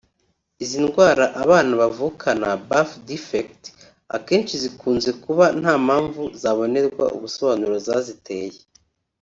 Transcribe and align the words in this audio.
Izi 0.63 0.77
ndwara 0.85 1.25
abana 1.43 1.71
bavukana 1.81 2.47
(Birth 2.69 2.95
defects) 3.07 3.69
akenshi 4.15 4.53
zikunze 4.63 5.09
kuba 5.23 5.45
nta 5.59 5.73
mpamvu 5.85 6.21
zabonerwa 6.41 7.05
ubusobanuro 7.17 7.75
zaziteye 7.87 8.57